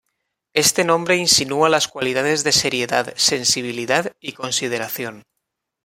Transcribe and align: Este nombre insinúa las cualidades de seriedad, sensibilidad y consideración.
Este 0.55 0.83
nombre 0.83 1.15
insinúa 1.15 1.69
las 1.69 1.87
cualidades 1.87 2.43
de 2.43 2.53
seriedad, 2.53 3.13
sensibilidad 3.17 4.13
y 4.19 4.31
consideración. 4.31 5.21